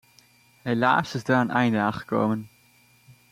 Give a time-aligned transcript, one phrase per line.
[0.61, 2.49] Helaas is daar een einde aan gekomen.